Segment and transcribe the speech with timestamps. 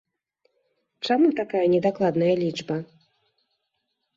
[1.09, 2.75] Чаму такая недакладная лічба?